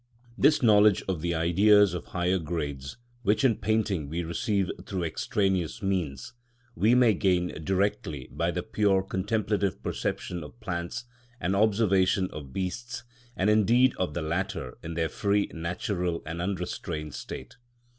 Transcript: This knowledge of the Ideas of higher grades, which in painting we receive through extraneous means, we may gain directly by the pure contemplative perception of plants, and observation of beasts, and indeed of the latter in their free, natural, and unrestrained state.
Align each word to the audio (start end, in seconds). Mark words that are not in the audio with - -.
This 0.35 0.63
knowledge 0.63 1.03
of 1.07 1.21
the 1.21 1.35
Ideas 1.35 1.93
of 1.93 2.05
higher 2.05 2.39
grades, 2.39 2.97
which 3.21 3.43
in 3.43 3.57
painting 3.57 4.09
we 4.09 4.23
receive 4.23 4.71
through 4.87 5.03
extraneous 5.03 5.83
means, 5.83 6.33
we 6.73 6.95
may 6.95 7.13
gain 7.13 7.49
directly 7.63 8.27
by 8.31 8.49
the 8.49 8.63
pure 8.63 9.03
contemplative 9.03 9.83
perception 9.83 10.43
of 10.43 10.59
plants, 10.59 11.05
and 11.39 11.55
observation 11.55 12.31
of 12.33 12.51
beasts, 12.51 13.03
and 13.35 13.51
indeed 13.51 13.93
of 13.97 14.15
the 14.15 14.23
latter 14.23 14.75
in 14.81 14.95
their 14.95 15.07
free, 15.07 15.51
natural, 15.53 16.23
and 16.25 16.41
unrestrained 16.41 17.13
state. 17.13 17.57